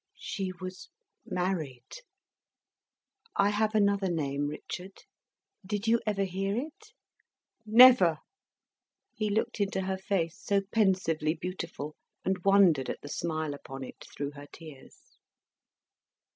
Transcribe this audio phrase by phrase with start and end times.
[0.17, 0.89] She was
[1.27, 1.91] married.
[3.35, 4.97] "I have another name, Richard.
[5.63, 6.93] Did you ever hear it?"
[7.67, 8.17] "Never!"
[9.13, 11.95] He looked into her face, so pensively beautiful,
[12.25, 15.19] and wondered at the smile upon it through her tears.